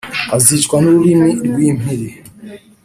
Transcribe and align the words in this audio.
azicwa 0.35 0.75
n’ururimi 0.79 1.31
rw’impiri 1.49 2.09